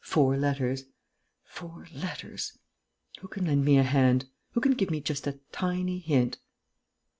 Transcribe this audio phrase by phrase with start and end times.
[0.03, 0.85] Four letters...
[1.43, 2.57] four letters....
[3.19, 4.25] Who can lend me a hand?...
[4.53, 6.39] Who can give me just a tiny hint?...